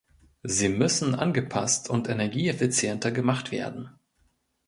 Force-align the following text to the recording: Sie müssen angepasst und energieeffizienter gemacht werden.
Sie 0.41 0.67
müssen 0.67 1.13
angepasst 1.13 1.87
und 1.87 2.09
energieeffizienter 2.09 3.11
gemacht 3.11 3.51
werden. 3.51 3.91